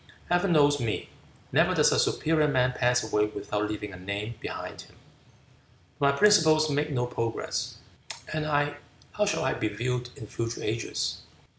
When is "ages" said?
10.63-11.19